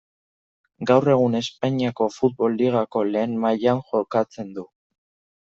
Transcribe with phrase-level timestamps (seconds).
[0.91, 4.69] Gaur egun Espainiako futbol ligako lehen mailan jokatzen du.